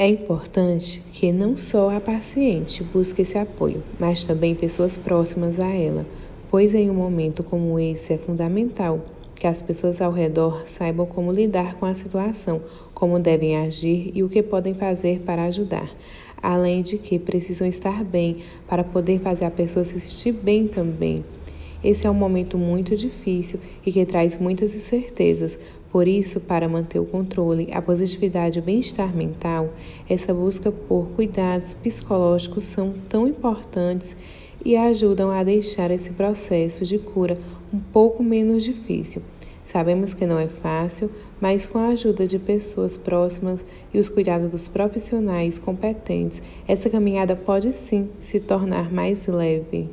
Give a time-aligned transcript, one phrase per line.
[0.00, 5.66] É importante que não só a paciente busque esse apoio, mas também pessoas próximas a
[5.66, 6.06] ela,
[6.52, 9.00] pois em um momento como esse é fundamental
[9.34, 12.62] que as pessoas ao redor saibam como lidar com a situação,
[12.94, 15.90] como devem agir e o que podem fazer para ajudar.
[16.40, 18.36] Além de que precisam estar bem
[18.68, 21.24] para poder fazer a pessoa se sentir bem também.
[21.82, 25.58] Esse é um momento muito difícil e que traz muitas incertezas.
[25.92, 29.72] Por isso, para manter o controle, a positividade e o bem-estar mental,
[30.08, 34.16] essa busca por cuidados psicológicos são tão importantes
[34.64, 37.38] e ajudam a deixar esse processo de cura
[37.72, 39.22] um pouco menos difícil.
[39.64, 43.64] Sabemos que não é fácil, mas com a ajuda de pessoas próximas
[43.94, 49.88] e os cuidados dos profissionais competentes, essa caminhada pode sim se tornar mais leve.